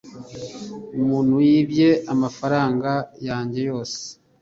umuntu 0.99 1.35
yibye 1.47 1.89
amafaranga 2.13 2.91
yanjye 3.27 3.59
yose 3.69 3.99